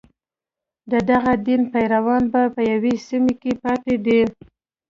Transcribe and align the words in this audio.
د 0.91 0.93
دغه 1.09 1.33
دین 1.47 1.61
پیروان 1.73 2.23
په 2.55 2.61
یوه 2.71 2.93
سیمه 3.07 3.33
کې 3.41 3.53
پاتې 3.63 3.93
دي. 4.05 4.21